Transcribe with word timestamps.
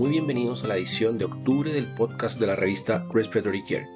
muy 0.00 0.12
bienvenidos 0.12 0.64
a 0.64 0.68
la 0.68 0.78
edición 0.78 1.18
de 1.18 1.26
octubre 1.26 1.74
del 1.74 1.84
podcast 1.94 2.40
de 2.40 2.46
la 2.46 2.56
revista 2.56 3.06
Respiratory 3.12 3.62
Care. 3.66 3.86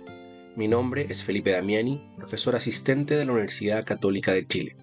Mi 0.54 0.68
nombre 0.68 1.06
es 1.08 1.22
Felipe 1.24 1.52
Damiani, 1.52 1.98
profesor 2.18 2.54
asistente 2.54 3.14
de 3.14 3.24
la 3.24 3.32
Universidad 3.32 3.86
Católica 3.86 4.34
de 4.34 4.46
Chile. 4.46 4.76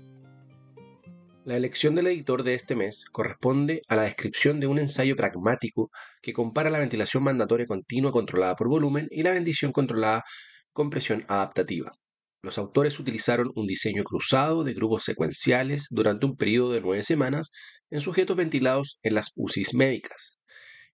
La 1.45 1.57
elección 1.57 1.93
del 1.93 2.07
editor 2.07 2.41
de 2.41 2.55
este 2.55 2.75
mes 2.75 3.05
corresponde 3.11 3.83
a 3.87 3.97
la 3.97 4.01
descripción 4.01 4.59
de 4.59 4.65
un 4.65 4.79
ensayo 4.79 5.15
pragmático 5.15 5.91
que 6.23 6.33
compara 6.33 6.71
la 6.71 6.79
ventilación 6.79 7.21
mandatoria 7.21 7.67
continua 7.67 8.11
controlada 8.11 8.55
por 8.55 8.69
volumen 8.69 9.07
y 9.11 9.21
la 9.21 9.29
ventilación 9.29 9.71
controlada 9.71 10.23
con 10.73 10.89
presión 10.89 11.23
adaptativa. 11.27 11.91
Los 12.41 12.57
autores 12.57 12.99
utilizaron 12.99 13.51
un 13.53 13.67
diseño 13.67 14.03
cruzado 14.03 14.63
de 14.63 14.73
grupos 14.73 15.03
secuenciales 15.03 15.85
durante 15.91 16.25
un 16.25 16.35
periodo 16.35 16.71
de 16.71 16.81
nueve 16.81 17.03
semanas 17.03 17.51
en 17.91 18.01
sujetos 18.01 18.35
ventilados 18.35 18.97
en 19.03 19.13
las 19.13 19.29
UCIs 19.35 19.75
médicas. 19.75 20.40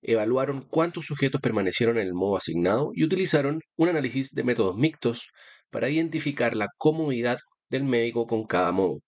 Evaluaron 0.08 0.62
cuántos 0.62 1.06
sujetos 1.06 1.42
permanecieron 1.42 1.98
en 1.98 2.08
el 2.08 2.14
modo 2.14 2.38
asignado 2.38 2.92
y 2.94 3.04
utilizaron 3.04 3.60
un 3.76 3.90
análisis 3.90 4.32
de 4.32 4.46
métodos 4.46 4.78
mixtos 4.78 5.28
para 5.70 5.90
identificar 5.90 6.56
la 6.56 6.70
comodidad 6.78 7.40
del 7.70 7.84
médico 7.84 8.26
con 8.26 8.48
cada 8.48 8.72
modo. 8.72 9.02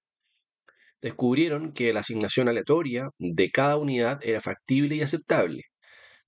Descubrieron 1.02 1.72
que 1.72 1.94
la 1.94 2.02
asignación 2.02 2.49
aleatoria 2.49 3.08
de 3.17 3.49
cada 3.49 3.77
unidad 3.77 4.20
era 4.23 4.41
factible 4.41 4.98
y 4.98 5.02
aceptable. 5.02 5.63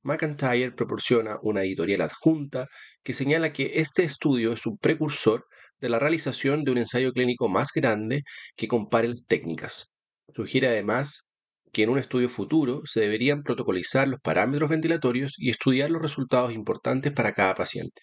McIntyre 0.03 0.71
proporciona 0.71 1.37
una 1.41 1.63
editorial 1.63 1.99
adjunta 1.99 2.67
que 3.03 3.13
señala 3.13 3.51
que 3.51 3.71
este 3.75 4.03
estudio 4.05 4.53
es 4.53 4.65
un 4.65 4.77
precursor 4.77 5.45
de 5.81 5.89
la 5.89 5.99
realización 5.99 6.63
de 6.63 6.71
un 6.71 6.77
ensayo 6.77 7.11
clínico 7.11 7.49
más 7.49 7.73
grande 7.75 8.23
que 8.55 8.69
compare 8.69 9.09
las 9.09 9.25
técnicas. 9.25 9.91
Sugiere 10.33 10.69
además 10.69 11.27
que 11.71 11.83
en 11.83 11.89
un 11.89 11.99
estudio 11.99 12.29
futuro 12.29 12.81
se 12.85 13.01
deberían 13.01 13.43
protocolizar 13.43 14.07
los 14.07 14.19
parámetros 14.19 14.69
ventilatorios 14.69 15.35
y 15.37 15.49
estudiar 15.49 15.89
los 15.91 16.01
resultados 16.01 16.53
importantes 16.53 17.11
para 17.13 17.33
cada 17.33 17.55
paciente. 17.55 18.01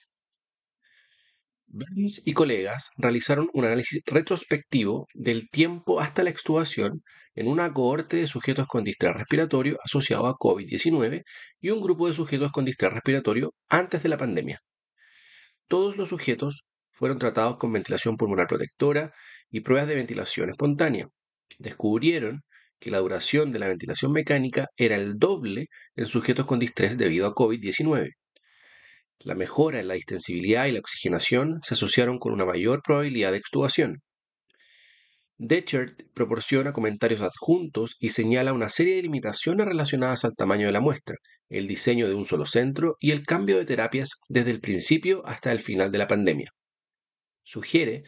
Burns 1.71 2.23
y 2.25 2.33
colegas 2.33 2.89
realizaron 2.97 3.51
un 3.53 3.67
análisis 3.67 4.01
retrospectivo 4.07 5.07
del 5.13 5.51
tiempo 5.51 6.01
hasta 6.01 6.23
la 6.23 6.31
extubación 6.31 7.03
en 7.35 7.47
una 7.47 7.73
cohorte 7.75 8.17
de 8.17 8.27
sujetos 8.27 8.67
con 8.67 8.85
distrés 8.85 9.15
respiratorio 9.15 9.79
asociado 9.85 10.27
a 10.27 10.35
COVID-19 10.35 11.25
y 11.61 11.71
un 11.71 11.83
grupo 11.83 12.09
de 12.09 12.15
sujetos 12.15 12.53
con 12.53 12.65
distrés 12.65 12.95
respiratorio 12.95 13.53
antes 13.69 14.03
de 14.03 14.09
la 14.09 14.17
pandemia. 14.17 14.61
Todos 15.69 15.99
los 15.99 16.09
sujetos 16.09 16.65
fueron 16.91 17.19
tratados 17.19 17.59
con 17.59 17.71
ventilación 17.71 18.17
pulmonar 18.17 18.47
protectora 18.47 19.13
y 19.51 19.61
pruebas 19.61 19.89
de 19.89 19.95
ventilación 19.97 20.49
espontánea. 20.49 21.09
Descubrieron 21.59 22.45
que 22.81 22.91
la 22.91 22.99
duración 22.99 23.53
de 23.53 23.59
la 23.59 23.69
ventilación 23.69 24.13
mecánica 24.13 24.69
era 24.77 24.97
el 24.97 25.19
doble 25.19 25.67
en 25.97 26.07
sujetos 26.07 26.47
con 26.47 26.59
distrés 26.59 26.99
debido 26.99 27.27
a 27.27 27.35
COVID-19. 27.35 28.13
La 29.21 29.35
mejora 29.35 29.81
en 29.81 29.89
la 29.89 29.95
distensibilidad 29.95 30.67
y 30.67 30.73
la 30.73 30.81
oxigenación 30.81 31.61
se 31.61 31.75
asociaron 31.75 32.19
con 32.19 32.33
una 32.33 32.45
mayor 32.45 32.83
probabilidad 32.83 33.33
de 33.33 33.39
extubación. 33.39 34.03
Dechert 35.37 36.01
proporciona 36.15 36.73
comentarios 36.73 37.21
adjuntos 37.21 37.97
y 38.01 38.11
señala 38.11 38.53
una 38.53 38.69
serie 38.69 38.97
de 38.97 39.03
limitaciones 39.03 39.67
relacionadas 39.67 40.25
al 40.25 40.35
tamaño 40.35 40.67
de 40.67 40.73
la 40.73 40.81
muestra, 40.81 41.17
el 41.49 41.67
diseño 41.69 42.09
de 42.09 42.15
un 42.15 42.27
solo 42.27 42.47
centro 42.47 42.97
y 43.01 43.13
el 43.13 43.25
cambio 43.25 43.59
de 43.59 43.65
terapias 43.65 44.11
desde 44.29 44.51
el 44.51 44.61
principio 44.61 45.25
hasta 45.27 45.53
el 45.53 45.61
final 45.61 45.93
de 45.93 45.99
la 45.99 46.09
pandemia 46.09 46.53
sugiere 47.49 48.05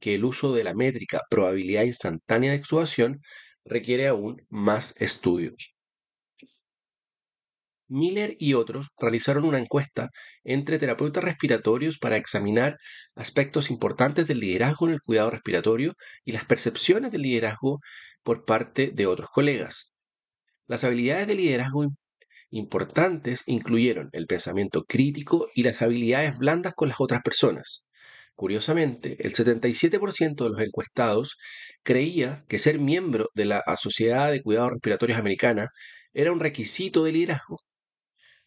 que 0.00 0.14
el 0.14 0.24
uso 0.24 0.54
de 0.54 0.64
la 0.64 0.74
métrica 0.74 1.22
probabilidad 1.28 1.84
instantánea 1.84 2.52
de 2.52 2.58
exudación 2.58 3.20
requiere 3.64 4.06
aún 4.08 4.46
más 4.48 4.94
estudios. 5.00 5.74
Miller 7.88 8.36
y 8.38 8.54
otros 8.54 8.88
realizaron 8.98 9.44
una 9.44 9.58
encuesta 9.58 10.10
entre 10.42 10.78
terapeutas 10.78 11.22
respiratorios 11.22 11.98
para 11.98 12.16
examinar 12.16 12.78
aspectos 13.14 13.70
importantes 13.70 14.26
del 14.26 14.40
liderazgo 14.40 14.86
en 14.86 14.94
el 14.94 15.00
cuidado 15.02 15.30
respiratorio 15.30 15.94
y 16.24 16.32
las 16.32 16.44
percepciones 16.44 17.12
del 17.12 17.22
liderazgo 17.22 17.80
por 18.22 18.44
parte 18.44 18.90
de 18.94 19.06
otros 19.06 19.30
colegas. 19.30 19.94
Las 20.66 20.84
habilidades 20.84 21.26
de 21.26 21.34
liderazgo 21.34 21.86
importantes 22.50 23.42
incluyeron 23.46 24.08
el 24.12 24.26
pensamiento 24.26 24.84
crítico 24.84 25.48
y 25.54 25.62
las 25.62 25.82
habilidades 25.82 26.38
blandas 26.38 26.74
con 26.74 26.88
las 26.88 27.00
otras 27.00 27.22
personas. 27.22 27.83
Curiosamente, 28.36 29.16
el 29.20 29.32
77% 29.32 30.44
de 30.44 30.50
los 30.50 30.60
encuestados 30.60 31.38
creía 31.82 32.44
que 32.48 32.58
ser 32.58 32.78
miembro 32.80 33.28
de 33.34 33.44
la 33.44 33.62
Sociedad 33.80 34.30
de 34.32 34.42
Cuidados 34.42 34.72
Respiratorios 34.72 35.18
Americana 35.18 35.68
era 36.12 36.32
un 36.32 36.40
requisito 36.40 37.04
de 37.04 37.12
liderazgo. 37.12 37.60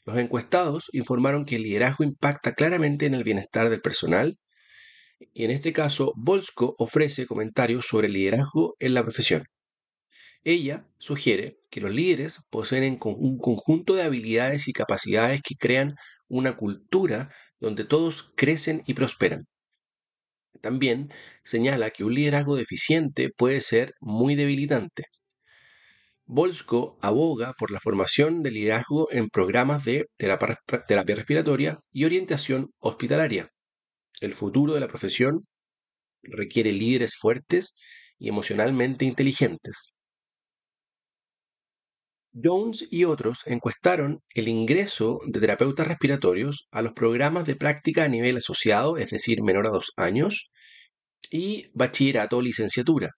Los 0.06 0.18
encuestados 0.18 0.90
informaron 0.94 1.46
que 1.46 1.56
el 1.58 1.64
liderazgo 1.64 2.04
impacta 2.04 2.54
claramente 2.54 3.06
en 3.06 3.14
el 3.14 3.24
bienestar 3.24 3.70
del 3.70 3.82
personal 3.82 4.38
y 5.34 5.46
en 5.46 5.52
este 5.52 5.74
caso 5.74 6.14
Bolsko 6.16 6.76
ofrece 6.78 7.26
comentarios 7.26 7.86
sobre 7.88 8.08
el 8.08 8.14
liderazgo 8.14 8.76
en 8.80 8.94
la 8.94 9.04
profesión. 9.04 9.44
Ella 10.44 10.88
sugiere 10.98 11.60
que 11.70 11.82
los 11.82 11.92
líderes 11.92 12.42
poseen 12.50 13.00
un 13.04 13.38
conjunto 13.38 13.96
de 13.96 14.04
habilidades 14.04 14.68
y 14.68 14.74
capacidades 14.74 15.42
que 15.42 15.56
crean 15.56 15.96
una 16.28 16.56
cultura 16.58 17.30
donde 17.60 17.84
todos 17.84 18.32
crecen 18.36 18.84
y 18.86 18.94
prosperan. 18.94 19.48
También 20.62 21.12
señala 21.44 21.90
que 21.92 22.04
un 22.04 22.14
liderazgo 22.16 22.56
deficiente 22.56 23.30
puede 23.30 23.62
ser 23.62 23.94
muy 24.00 24.36
debilitante. 24.36 25.06
Bolsko 26.26 26.98
aboga 27.02 27.54
por 27.58 27.72
la 27.72 27.80
formación 27.80 28.44
de 28.44 28.52
liderazgo 28.52 29.08
en 29.12 29.30
programas 29.30 29.86
de 29.86 30.08
terapia 30.18 31.16
respiratoria 31.16 31.80
y 31.92 32.06
orientación 32.06 32.72
hospitalaria. 32.80 33.50
El 34.20 34.34
futuro 34.34 34.74
de 34.74 34.82
la 34.82 34.88
profesión 34.88 35.42
requiere 36.24 36.74
líderes 36.74 37.16
fuertes 37.16 37.76
y 38.20 38.30
emocionalmente 38.30 39.06
inteligentes. 39.06 39.94
Jones 42.42 42.88
y 42.92 43.06
otros 43.06 43.40
encuestaron 43.46 44.22
el 44.30 44.48
ingreso 44.48 45.20
de 45.26 45.40
terapeutas 45.40 45.88
respiratorios 45.88 46.68
a 46.72 46.82
los 46.82 46.94
programas 46.94 47.46
de 47.46 47.56
práctica 47.56 48.04
a 48.04 48.08
nivel 48.08 48.38
asociado, 48.38 48.98
es 48.98 49.10
decir, 49.10 49.42
menor 49.42 49.66
a 49.66 49.72
dos 49.72 49.92
años, 49.96 50.52
y 51.32 51.70
bachillerato 51.74 52.38
o 52.38 52.42
licenciatura, 52.42 53.12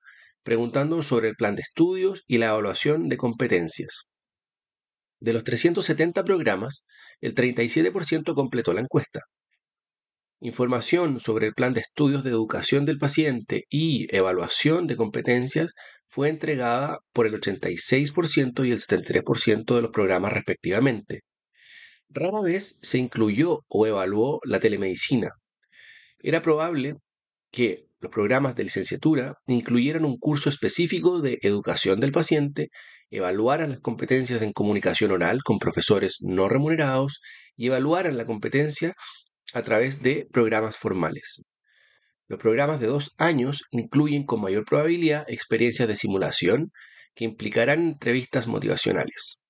preguntando 0.43 1.03
sobre 1.03 1.29
el 1.29 1.35
plan 1.35 1.55
de 1.55 1.63
estudios 1.63 2.23
y 2.27 2.37
la 2.37 2.47
evaluación 2.47 3.09
de 3.09 3.17
competencias. 3.17 4.05
De 5.19 5.33
los 5.33 5.43
370 5.43 6.23
programas, 6.23 6.85
el 7.19 7.35
37% 7.35 8.33
completó 8.35 8.73
la 8.73 8.81
encuesta. 8.81 9.21
Información 10.41 11.19
sobre 11.19 11.47
el 11.47 11.53
plan 11.53 11.73
de 11.73 11.81
estudios 11.81 12.23
de 12.23 12.29
educación 12.29 12.85
del 12.85 12.97
paciente 12.97 13.65
y 13.69 14.07
evaluación 14.15 14.87
de 14.87 14.95
competencias 14.95 15.73
fue 16.05 16.29
entregada 16.29 16.99
por 17.11 17.27
el 17.27 17.33
86% 17.33 18.65
y 18.65 18.71
el 18.71 18.79
73% 18.79 19.75
de 19.75 19.81
los 19.81 19.91
programas 19.91 20.31
respectivamente. 20.31 21.23
Rara 22.07 22.39
vez 22.39 22.79
se 22.81 22.99
incluyó 22.99 23.65
o 23.67 23.85
evaluó 23.85 24.39
la 24.45 24.61
telemedicina. 24.61 25.29
Era 26.19 26.41
probable 26.41 26.95
que 27.51 27.89
los 27.99 28.09
programas 28.09 28.55
de 28.55 28.63
licenciatura 28.63 29.33
incluyeran 29.45 30.05
un 30.05 30.17
curso 30.17 30.49
específico 30.49 31.19
de 31.19 31.39
educación 31.41 31.99
del 31.99 32.13
paciente, 32.13 32.69
evaluaran 33.09 33.71
las 33.71 33.81
competencias 33.81 34.41
en 34.41 34.53
comunicación 34.53 35.11
oral 35.11 35.43
con 35.43 35.59
profesores 35.59 36.15
no 36.21 36.47
remunerados 36.47 37.19
y 37.57 37.67
evaluaran 37.67 38.15
la 38.15 38.23
competencia 38.23 38.93
a 39.53 39.61
través 39.63 40.01
de 40.01 40.27
programas 40.31 40.77
formales. 40.77 41.41
Los 42.27 42.39
programas 42.39 42.79
de 42.79 42.87
dos 42.87 43.15
años 43.17 43.63
incluyen 43.71 44.25
con 44.25 44.41
mayor 44.41 44.65
probabilidad 44.65 45.25
experiencias 45.27 45.87
de 45.87 45.95
simulación 45.95 46.71
que 47.15 47.25
implicarán 47.25 47.81
entrevistas 47.81 48.47
motivacionales. 48.47 49.43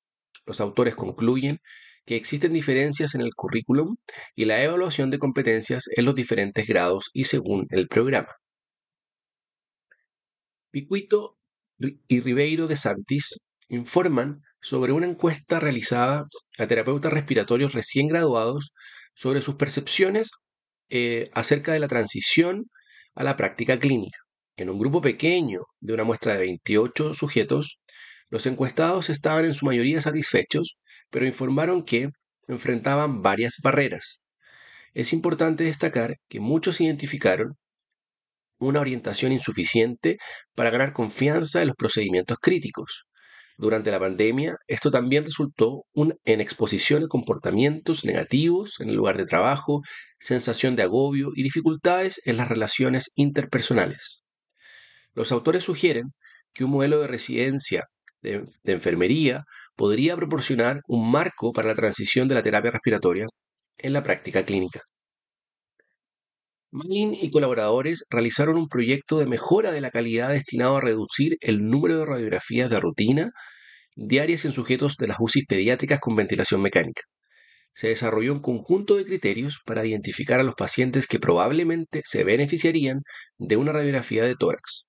Los 0.46 0.62
autores 0.62 0.96
concluyen 0.96 1.60
que 2.06 2.16
existen 2.16 2.54
diferencias 2.54 3.16
en 3.16 3.22
el 3.22 3.36
currículum 3.36 3.98
y 4.34 4.46
la 4.46 4.64
evaluación 4.64 5.12
de 5.12 5.20
competencias 5.20 5.90
en 5.96 6.06
los 6.06 6.16
diferentes 6.16 6.66
grados 6.68 7.10
y 7.14 7.26
según 7.26 7.68
el 7.70 7.88
programa. 7.88 8.36
Picuito 10.72 11.38
y 12.08 12.20
Ribeiro 12.22 12.68
de 12.68 12.78
Santis 12.78 13.46
informan 13.68 14.42
sobre 14.62 14.92
una 14.92 15.08
encuesta 15.08 15.60
realizada 15.60 16.26
a 16.58 16.68
terapeutas 16.68 17.14
respiratorios 17.14 17.74
recién 17.74 18.08
graduados 18.08 18.74
sobre 19.20 19.42
sus 19.42 19.56
percepciones 19.56 20.32
eh, 20.90 21.30
acerca 21.34 21.74
de 21.74 21.80
la 21.80 21.90
transición 21.90 22.70
a 23.16 23.26
la 23.26 23.36
práctica 23.36 23.78
clínica. 23.78 24.20
En 24.56 24.70
un 24.70 24.80
grupo 24.80 25.02
pequeño 25.02 25.64
de 25.82 25.94
una 25.94 26.06
muestra 26.06 26.34
de 26.34 26.40
28 26.40 27.14
sujetos, 27.16 27.82
los 28.30 28.46
encuestados 28.46 29.10
estaban 29.10 29.44
en 29.44 29.56
su 29.56 29.66
mayoría 29.66 30.00
satisfechos, 30.00 30.78
pero 31.10 31.28
informaron 31.28 31.84
que 31.84 32.12
enfrentaban 32.48 33.22
varias 33.22 33.56
barreras. 33.62 34.24
Es 34.94 35.12
importante 35.12 35.66
destacar 35.66 36.16
que 36.30 36.40
muchos 36.40 36.80
identificaron 36.80 37.58
una 38.58 38.80
orientación 38.80 39.34
insuficiente 39.34 40.18
para 40.56 40.70
ganar 40.70 40.94
confianza 40.94 41.62
en 41.62 41.68
los 41.68 41.76
procedimientos 41.76 42.38
críticos. 42.42 43.04
Durante 43.60 43.92
la 43.92 44.00
pandemia, 44.00 44.56
esto 44.68 44.90
también 44.90 45.26
resultó 45.26 45.84
en 45.94 46.40
exposición 46.40 47.04
a 47.04 47.08
comportamientos 47.10 48.06
negativos 48.06 48.80
en 48.80 48.88
el 48.88 48.96
lugar 48.96 49.18
de 49.18 49.26
trabajo, 49.26 49.82
sensación 50.18 50.78
de 50.78 50.84
agobio 50.84 51.32
y 51.36 51.44
dificultades 51.44 52.22
en 52.24 52.38
las 52.38 52.48
relaciones 52.48 53.12
interpersonales. 53.16 54.24
Los 55.14 55.34
autores 55.34 55.64
sugieren 55.66 56.14
que 56.54 56.64
un 56.64 56.72
modelo 56.72 57.02
de 57.02 57.08
residencia 57.08 57.84
de, 58.22 58.46
de, 58.64 58.72
enfermería 58.72 59.44
podría 59.76 60.16
proporcionar 60.16 60.80
un 60.88 61.12
marco 61.12 61.52
para 61.52 61.68
la 61.68 61.76
transición 61.76 62.30
de 62.30 62.36
la 62.36 62.44
terapia 62.44 62.72
respiratoria 62.72 63.28
en 63.78 63.92
la 63.92 64.04
práctica 64.04 64.46
clínica. 64.46 64.80
Malin 66.72 67.16
y 67.16 67.32
colaboradores 67.32 68.06
realizaron 68.10 68.58
un 68.58 68.68
proyecto 68.70 69.18
de 69.18 69.26
mejora 69.26 69.72
de 69.72 69.82
la 69.82 69.90
calidad 69.90 70.30
destinado 70.30 70.78
a 70.78 70.82
reducir 70.82 71.38
el 71.42 71.68
número 71.68 71.98
de 72.00 72.06
radiografías 72.06 72.70
de 72.70 72.80
rutina 72.80 73.32
diarias 73.96 74.46
en 74.46 74.54
sujetos 74.54 74.98
de 74.98 75.08
las 75.08 75.18
UCI 75.20 75.46
pediátricas 75.46 76.00
con 76.00 76.16
ventilación 76.16 76.62
mecánica. 76.62 77.02
Se 77.74 77.88
desarrolló 77.88 78.34
un 78.34 78.42
conjunto 78.42 78.96
de 78.98 79.06
criterios 79.06 79.60
para 79.66 79.86
identificar 79.86 80.40
a 80.40 80.44
los 80.44 80.56
pacientes 80.56 81.08
que 81.08 81.20
probablemente 81.20 82.02
se 82.06 82.24
beneficiarían 82.24 83.02
de 83.38 83.58
una 83.58 83.72
radiografía 83.72 84.24
de 84.24 84.36
tórax. 84.36 84.88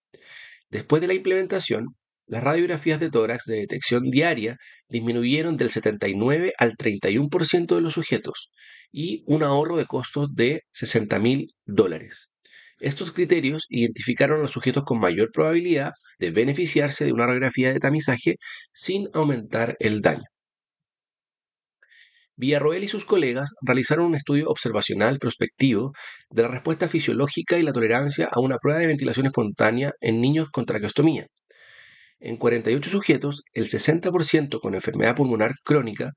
Después 0.71 1.01
de 1.01 1.09
la 1.09 1.15
implementación, 1.15 1.97
las 2.31 2.45
radiografías 2.45 3.01
de 3.01 3.11
tórax 3.11 3.45
de 3.47 3.57
detección 3.57 4.05
diaria 4.05 4.57
disminuyeron 4.89 5.57
del 5.57 5.71
79 5.71 6.53
al 6.59 6.77
31% 6.77 7.75
de 7.75 7.81
los 7.81 7.95
sujetos 7.95 8.53
y 8.93 9.25
un 9.27 9.43
ahorro 9.43 9.77
de 9.77 9.87
costos 9.87 10.33
de 10.37 10.63
60 10.73 11.19
mil 11.19 11.49
dólares. 11.67 12.31
Estos 12.79 13.11
criterios 13.11 13.67
identificaron 13.69 14.39
a 14.39 14.43
los 14.43 14.53
sujetos 14.53 14.85
con 14.85 15.01
mayor 15.01 15.33
probabilidad 15.33 15.91
de 16.21 16.31
beneficiarse 16.31 17.05
de 17.05 17.13
una 17.13 17.27
radiografía 17.27 17.73
de 17.73 17.81
tamizaje 17.81 18.37
sin 18.73 19.09
aumentar 19.13 19.77
el 19.81 20.01
daño. 20.01 20.23
Villarroel 22.37 22.85
y 22.85 22.89
sus 22.89 23.05
colegas 23.05 23.55
realizaron 23.61 24.07
un 24.07 24.15
estudio 24.15 24.49
observacional 24.49 25.19
prospectivo 25.19 25.93
de 26.31 26.43
la 26.43 26.49
respuesta 26.49 26.89
fisiológica 26.89 27.59
y 27.59 27.63
la 27.65 27.73
tolerancia 27.73 28.29
a 28.31 28.39
una 28.39 28.59
prueba 28.59 28.79
de 28.79 28.87
ventilación 28.87 29.27
espontánea 29.27 29.93
en 30.01 30.21
niños 30.21 30.49
con 30.51 30.65
traqueostomía. 30.65 31.27
En 32.21 32.37
48 32.37 32.91
sujetos, 32.91 33.43
el 33.55 33.67
60% 33.67 34.61
con 34.61 34.75
enfermedad 34.75 35.17
pulmonar 35.17 35.55
crónica 35.65 36.13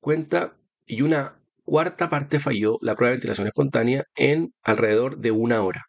cuenta 0.00 0.56
y 0.86 1.02
una 1.02 1.38
cuarta 1.64 2.08
parte 2.10 2.40
falló 2.40 2.78
la 2.80 2.94
prueba 2.94 3.10
de 3.10 3.16
ventilación 3.16 3.46
espontánea 3.46 4.04
en 4.16 4.54
alrededor 4.62 5.18
de 5.18 5.30
una 5.30 5.62
hora. 5.62 5.82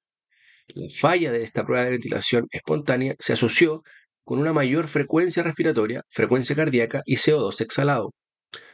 La 0.68 0.88
falla 0.90 1.32
de 1.32 1.44
esta 1.44 1.66
prueba 1.66 1.86
de 1.86 1.92
ventilación 1.92 2.48
espontánea 2.52 3.16
se 3.20 3.34
asoció 3.34 3.84
con 4.26 4.40
una 4.40 4.54
mayor 4.54 4.88
frecuencia 4.88 5.44
respiratoria, 5.44 6.02
frecuencia 6.10 6.56
cardíaca 6.56 7.02
y 7.06 7.16
CO2 7.18 7.62
exhalado. 7.62 8.12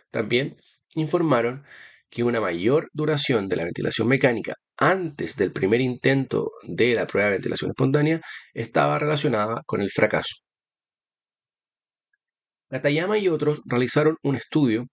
También 0.10 0.56
informaron 0.96 1.64
que 2.10 2.24
una 2.24 2.42
mayor 2.42 2.90
duración 2.94 3.48
de 3.50 3.56
la 3.58 3.66
ventilación 3.66 4.08
mecánica 4.08 4.56
antes 4.78 5.36
del 5.38 5.52
primer 5.52 5.82
intento 5.82 6.52
de 6.64 6.96
la 6.96 7.08
prueba 7.08 7.30
de 7.30 7.36
ventilación 7.36 7.72
espontánea 7.72 8.22
estaba 8.54 9.00
relacionada 9.00 9.62
con 9.66 9.82
el 9.82 9.92
fracaso. 9.92 10.36
Katayama 12.72 13.18
y 13.18 13.28
otros 13.28 13.62
realizaron 13.66 14.16
un 14.24 14.38
estudio 14.38 14.88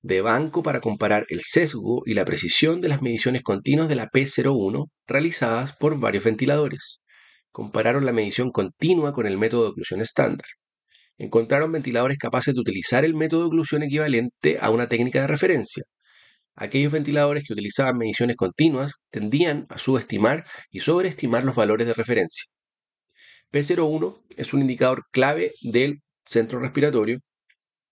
de 0.00 0.22
banco 0.22 0.62
para 0.62 0.80
comparar 0.80 1.26
el 1.28 1.42
sesgo 1.42 2.00
y 2.06 2.14
la 2.14 2.24
precisión 2.24 2.80
de 2.80 2.88
las 2.88 3.02
mediciones 3.02 3.42
continuas 3.42 3.90
de 3.90 3.96
la 3.96 4.08
P01 4.08 4.86
realizadas 5.06 5.76
por 5.76 6.00
varios 6.00 6.24
ventiladores. 6.24 7.02
Compararon 7.52 8.06
la 8.06 8.14
medición 8.14 8.50
continua 8.50 9.12
con 9.12 9.26
el 9.26 9.36
método 9.36 9.64
de 9.64 9.68
oclusión 9.68 10.00
estándar. 10.00 10.46
Encontraron 11.18 11.70
ventiladores 11.70 12.16
capaces 12.16 12.54
de 12.54 12.60
utilizar 12.60 13.04
el 13.04 13.14
método 13.14 13.42
de 13.42 13.46
oclusión 13.48 13.82
equivalente 13.82 14.56
a 14.58 14.70
una 14.70 14.88
técnica 14.88 15.20
de 15.20 15.26
referencia. 15.26 15.84
Aquellos 16.54 16.90
ventiladores 16.90 17.44
que 17.46 17.52
utilizaban 17.52 17.98
mediciones 17.98 18.36
continuas 18.36 18.92
tendían 19.10 19.66
a 19.68 19.76
subestimar 19.76 20.46
y 20.70 20.80
sobreestimar 20.80 21.44
los 21.44 21.54
valores 21.54 21.86
de 21.86 21.92
referencia. 21.92 22.44
P01 23.52 24.22
es 24.38 24.54
un 24.54 24.62
indicador 24.62 25.04
clave 25.12 25.52
del 25.60 26.00
centro 26.30 26.60
respiratorio 26.60 27.18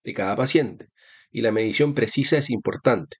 de 0.03 0.13
cada 0.13 0.35
paciente 0.35 0.87
y 1.31 1.41
la 1.41 1.51
medición 1.51 1.93
precisa 1.93 2.37
es 2.37 2.49
importante. 2.49 3.17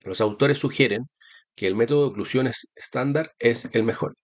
Los 0.00 0.20
autores 0.20 0.58
sugieren 0.58 1.08
que 1.54 1.68
el 1.68 1.76
método 1.76 2.02
de 2.02 2.08
oclusión 2.08 2.50
estándar 2.74 3.32
es 3.38 3.68
el 3.72 3.84
mejor. 3.84 4.14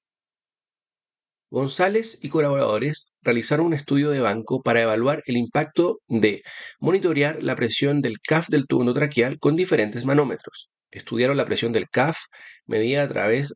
González 1.50 2.18
y 2.20 2.28
colaboradores 2.28 3.14
realizaron 3.22 3.66
un 3.66 3.74
estudio 3.74 4.10
de 4.10 4.20
banco 4.20 4.60
para 4.62 4.82
evaluar 4.82 5.22
el 5.24 5.36
impacto 5.38 6.00
de 6.08 6.42
monitorear 6.78 7.42
la 7.42 7.56
presión 7.56 8.02
del 8.02 8.18
CAF 8.20 8.48
del 8.48 8.66
tubo 8.66 8.82
endotraqueal 8.82 9.38
con 9.38 9.56
diferentes 9.56 10.04
manómetros. 10.04 10.68
Estudiaron 10.90 11.38
la 11.38 11.46
presión 11.46 11.72
del 11.72 11.88
CAF 11.88 12.18
medida 12.66 13.02
a 13.02 13.08
través 13.08 13.54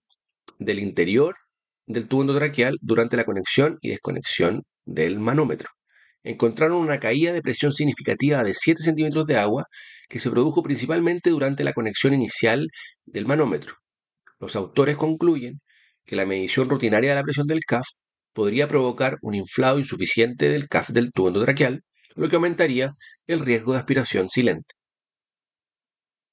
del 0.59 0.79
interior 0.79 1.37
del 1.87 2.09
tubo 2.09 2.23
endotraqueal 2.23 2.79
durante 2.81 3.17
la 3.17 3.25
conexión 3.25 3.79
y 3.83 3.91
desconexión 3.91 4.63
del 4.87 5.19
manómetro 5.19 5.69
encontraron 6.23 6.79
una 6.79 7.01
caída 7.01 7.33
de 7.33 7.43
presión 7.43 7.73
significativa 7.73 8.43
de 8.43 8.55
7 8.55 8.83
centímetros 8.83 9.27
de 9.27 9.39
agua 9.39 9.67
que 10.09 10.21
se 10.21 10.31
produjo 10.31 10.63
principalmente 10.63 11.31
durante 11.31 11.65
la 11.65 11.73
conexión 11.73 12.15
inicial 12.15 12.69
del 13.05 13.27
manómetro. 13.27 13.77
Los 14.39 14.57
autores 14.57 14.97
concluyen 14.97 15.61
que 16.05 16.17
la 16.17 16.27
medición 16.27 16.69
rutinaria 16.69 17.11
de 17.11 17.17
la 17.17 17.23
presión 17.23 17.47
del 17.47 17.65
CAF 17.67 17.87
podría 18.33 18.69
provocar 18.69 19.19
un 19.23 19.35
inflado 19.35 19.79
insuficiente 19.79 20.49
del 20.49 20.69
CAF 20.69 20.91
del 20.91 21.13
tubo 21.13 21.29
endotraqueal, 21.29 21.83
lo 22.15 22.29
que 22.29 22.37
aumentaría 22.37 22.93
el 23.27 23.41
riesgo 23.41 23.73
de 23.73 23.79
aspiración 23.79 24.29
silente. 24.29 24.75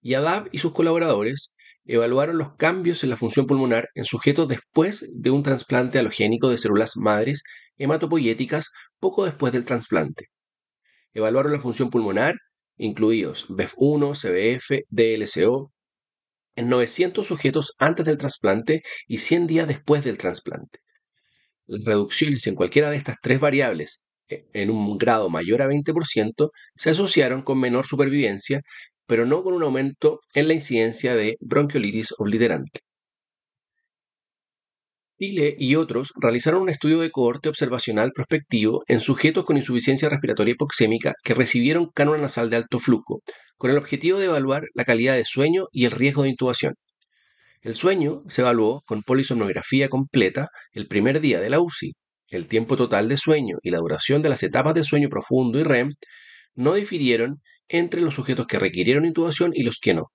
Yadav 0.01 0.49
y 0.51 0.59
sus 0.59 0.73
colaboradores 0.73 1.53
evaluaron 1.85 2.37
los 2.37 2.55
cambios 2.55 3.03
en 3.03 3.09
la 3.09 3.17
función 3.17 3.47
pulmonar 3.47 3.89
en 3.95 4.05
sujetos 4.05 4.47
después 4.47 5.05
de 5.11 5.29
un 5.31 5.43
trasplante 5.43 5.99
halogénico 5.99 6.49
de 6.49 6.57
células 6.57 6.95
madres 6.95 7.43
hematopoyéticas 7.79 8.69
poco 8.99 9.25
después 9.25 9.51
del 9.51 9.65
trasplante. 9.65 10.27
Evaluaron 11.13 11.53
la 11.53 11.59
función 11.59 11.89
pulmonar, 11.89 12.35
incluidos 12.77 13.47
BEF1, 13.49 14.15
CBF, 14.15 14.85
DLCO, 14.89 15.71
en 16.55 16.69
900 16.69 17.25
sujetos 17.25 17.73
antes 17.79 18.05
del 18.05 18.17
trasplante 18.17 18.83
y 19.07 19.17
100 19.17 19.47
días 19.47 19.67
después 19.67 20.03
del 20.03 20.17
trasplante. 20.17 20.79
Las 21.67 21.85
reducciones 21.85 22.45
en 22.47 22.55
cualquiera 22.55 22.89
de 22.89 22.97
estas 22.97 23.17
tres 23.21 23.39
variables 23.39 24.03
e, 24.27 24.45
en 24.53 24.69
un 24.69 24.97
grado 24.97 25.29
mayor 25.29 25.61
a 25.61 25.67
20% 25.67 26.49
se 26.75 26.89
asociaron 26.89 27.41
con 27.43 27.59
menor 27.59 27.87
supervivencia, 27.87 28.61
pero 29.07 29.25
no 29.25 29.43
con 29.43 29.53
un 29.53 29.63
aumento 29.63 30.19
en 30.33 30.47
la 30.47 30.53
incidencia 30.53 31.15
de 31.15 31.37
bronquiolitis 31.39 32.13
obliterante. 32.17 32.81
Chile 35.19 35.53
y 35.59 35.75
otros 35.75 36.13
realizaron 36.15 36.61
un 36.61 36.69
estudio 36.69 36.99
de 36.99 37.11
cohorte 37.11 37.49
observacional 37.49 38.13
prospectivo 38.13 38.83
en 38.87 39.01
sujetos 39.01 39.43
con 39.43 39.57
insuficiencia 39.57 40.07
respiratoria 40.07 40.53
hipoxémica 40.53 41.13
que 41.25 41.33
recibieron 41.33 41.89
cánula 41.93 42.19
nasal 42.19 42.49
de 42.49 42.55
alto 42.55 42.79
flujo, 42.79 43.21
con 43.57 43.69
el 43.69 43.77
objetivo 43.77 44.17
de 44.17 44.27
evaluar 44.27 44.63
la 44.73 44.85
calidad 44.85 45.15
de 45.15 45.25
sueño 45.25 45.67
y 45.73 45.83
el 45.83 45.91
riesgo 45.91 46.23
de 46.23 46.29
intubación. 46.29 46.75
El 47.61 47.75
sueño 47.75 48.23
se 48.29 48.43
evaluó 48.43 48.81
con 48.85 49.03
polisomnografía 49.03 49.89
completa 49.89 50.47
el 50.71 50.87
primer 50.87 51.19
día 51.19 51.41
de 51.41 51.49
la 51.49 51.59
UCI. 51.59 51.91
El 52.29 52.47
tiempo 52.47 52.77
total 52.77 53.09
de 53.09 53.17
sueño 53.17 53.57
y 53.61 53.71
la 53.71 53.79
duración 53.79 54.21
de 54.21 54.29
las 54.29 54.41
etapas 54.43 54.73
de 54.73 54.85
sueño 54.85 55.09
profundo 55.09 55.59
y 55.59 55.63
REM 55.63 55.95
no 56.55 56.75
difirieron 56.75 57.41
entre 57.67 57.99
los 57.99 58.15
sujetos 58.15 58.47
que 58.47 58.57
requirieron 58.57 59.03
intubación 59.03 59.51
y 59.53 59.63
los 59.63 59.79
que 59.81 59.93
no. 59.93 60.13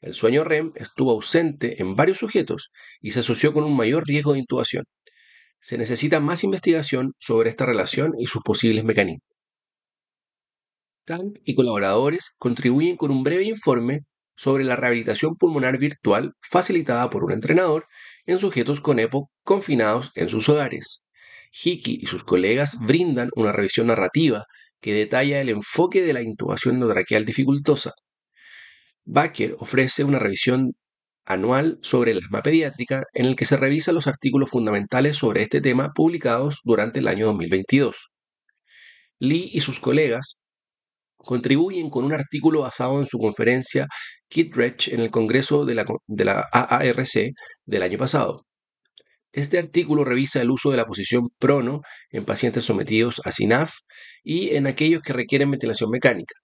El 0.00 0.14
sueño 0.14 0.44
REM 0.44 0.72
estuvo 0.76 1.10
ausente 1.10 1.80
en 1.80 1.96
varios 1.96 2.18
sujetos 2.18 2.70
y 3.00 3.12
se 3.12 3.20
asoció 3.20 3.52
con 3.52 3.64
un 3.64 3.76
mayor 3.76 4.06
riesgo 4.06 4.34
de 4.34 4.40
intubación. 4.40 4.84
Se 5.60 5.78
necesita 5.78 6.20
más 6.20 6.44
investigación 6.44 7.14
sobre 7.18 7.50
esta 7.50 7.66
relación 7.66 8.12
y 8.18 8.26
sus 8.26 8.42
posibles 8.42 8.84
mecanismos. 8.84 9.26
Tank 11.04 11.38
y 11.44 11.54
colaboradores 11.54 12.34
contribuyen 12.38 12.96
con 12.96 13.10
un 13.10 13.22
breve 13.22 13.44
informe 13.44 14.00
sobre 14.36 14.64
la 14.64 14.76
rehabilitación 14.76 15.36
pulmonar 15.36 15.78
virtual 15.78 16.34
facilitada 16.40 17.08
por 17.10 17.24
un 17.24 17.32
entrenador 17.32 17.86
en 18.26 18.38
sujetos 18.38 18.80
con 18.80 18.98
EPO 18.98 19.30
confinados 19.42 20.12
en 20.14 20.28
sus 20.28 20.48
hogares. 20.48 21.04
Hickey 21.52 21.98
y 22.02 22.06
sus 22.06 22.24
colegas 22.24 22.76
brindan 22.80 23.30
una 23.34 23.52
revisión 23.52 23.86
narrativa 23.86 24.44
que 24.80 24.92
detalla 24.92 25.40
el 25.40 25.48
enfoque 25.48 26.02
de 26.02 26.12
la 26.12 26.22
intubación 26.22 26.74
endotraqueal 26.74 27.24
dificultosa, 27.24 27.92
Baker 29.06 29.56
ofrece 29.60 30.04
una 30.04 30.18
revisión 30.18 30.72
anual 31.24 31.78
sobre 31.82 32.10
el 32.12 32.18
asma 32.18 32.42
pediátrica 32.42 33.04
en 33.14 33.26
el 33.26 33.36
que 33.36 33.46
se 33.46 33.56
revisan 33.56 33.94
los 33.94 34.06
artículos 34.08 34.50
fundamentales 34.50 35.16
sobre 35.16 35.42
este 35.42 35.60
tema 35.60 35.92
publicados 35.94 36.60
durante 36.64 36.98
el 36.98 37.08
año 37.08 37.26
2022. 37.26 37.96
Lee 39.20 39.48
y 39.52 39.60
sus 39.60 39.80
colegas 39.80 40.36
contribuyen 41.16 41.88
con 41.88 42.04
un 42.04 42.14
artículo 42.14 42.60
basado 42.62 43.00
en 43.00 43.06
su 43.06 43.18
conferencia 43.18 43.86
Kittredge 44.28 44.92
en 44.92 45.00
el 45.00 45.10
Congreso 45.10 45.64
de 45.64 45.74
la, 45.76 45.86
de 46.06 46.24
la 46.24 46.44
AARC 46.52 47.32
del 47.64 47.82
año 47.82 47.98
pasado. 47.98 48.42
Este 49.32 49.58
artículo 49.58 50.04
revisa 50.04 50.40
el 50.40 50.50
uso 50.50 50.70
de 50.70 50.78
la 50.78 50.86
posición 50.86 51.28
prono 51.38 51.82
en 52.10 52.24
pacientes 52.24 52.64
sometidos 52.64 53.20
a 53.24 53.32
SINAF 53.32 53.72
y 54.24 54.56
en 54.56 54.66
aquellos 54.66 55.02
que 55.02 55.12
requieren 55.12 55.50
ventilación 55.50 55.90
mecánica. 55.90 56.34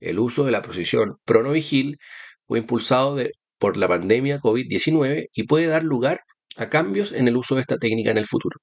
El 0.00 0.18
uso 0.18 0.44
de 0.44 0.52
la 0.52 0.62
posición 0.62 1.16
prono-vigil 1.24 1.98
fue 2.46 2.58
impulsado 2.58 3.16
por 3.58 3.76
la 3.76 3.86
pandemia 3.86 4.40
COVID-19 4.40 5.28
y 5.32 5.42
puede 5.44 5.66
dar 5.66 5.84
lugar 5.84 6.22
a 6.56 6.68
cambios 6.68 7.12
en 7.12 7.28
el 7.28 7.36
uso 7.36 7.54
de 7.54 7.60
esta 7.60 7.76
técnica 7.76 8.10
en 8.10 8.18
el 8.18 8.26
futuro. 8.26 8.58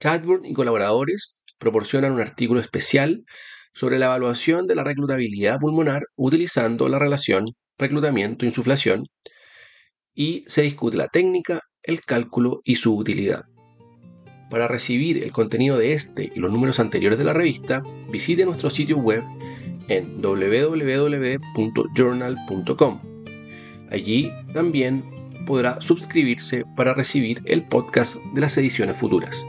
Chadburn 0.00 0.46
y 0.46 0.54
colaboradores 0.54 1.44
proporcionan 1.58 2.12
un 2.12 2.20
artículo 2.20 2.60
especial 2.60 3.24
sobre 3.74 3.98
la 3.98 4.06
evaluación 4.06 4.66
de 4.66 4.74
la 4.74 4.84
reclutabilidad 4.84 5.58
pulmonar 5.58 6.04
utilizando 6.16 6.88
la 6.88 6.98
relación 6.98 7.46
reclutamiento-insuflación 7.78 9.04
y 10.14 10.44
se 10.48 10.62
discute 10.62 10.96
la 10.96 11.08
técnica, 11.08 11.60
el 11.82 12.00
cálculo 12.00 12.60
y 12.64 12.76
su 12.76 12.96
utilidad. 12.96 13.44
Para 14.50 14.66
recibir 14.66 15.22
el 15.22 15.30
contenido 15.30 15.76
de 15.76 15.92
este 15.92 16.30
y 16.34 16.40
los 16.40 16.50
números 16.50 16.80
anteriores 16.80 17.18
de 17.18 17.24
la 17.24 17.34
revista, 17.34 17.82
visite 18.10 18.46
nuestro 18.46 18.70
sitio 18.70 18.96
web 18.96 19.22
en 19.88 20.20
www.journal.com. 20.20 23.00
Allí 23.90 24.30
también 24.52 25.02
podrá 25.46 25.80
suscribirse 25.80 26.64
para 26.76 26.92
recibir 26.94 27.42
el 27.46 27.64
podcast 27.64 28.16
de 28.34 28.42
las 28.42 28.56
ediciones 28.58 28.96
futuras. 28.96 29.44